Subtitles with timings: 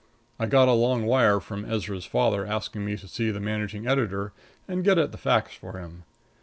[0.39, 4.33] I got a long wire from Ezra's father asking me to see the managing editor
[4.67, 6.05] and get at the facts for him.